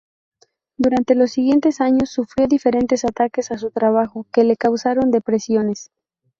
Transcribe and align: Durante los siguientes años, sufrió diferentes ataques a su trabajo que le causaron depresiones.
Durante 0.77 1.13
los 1.13 1.31
siguientes 1.31 1.79
años, 1.79 2.09
sufrió 2.09 2.47
diferentes 2.47 3.05
ataques 3.05 3.51
a 3.51 3.59
su 3.59 3.69
trabajo 3.69 4.25
que 4.33 4.43
le 4.43 4.57
causaron 4.57 5.11
depresiones. 5.11 5.91